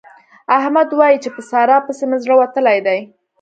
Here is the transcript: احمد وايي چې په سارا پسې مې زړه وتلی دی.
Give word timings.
احمد 0.57 0.89
وايي 0.99 1.17
چې 1.23 1.29
په 1.35 1.41
سارا 1.49 1.77
پسې 1.85 2.03
مې 2.09 2.17
زړه 2.23 2.35
وتلی 2.41 2.79
دی. 2.87 2.99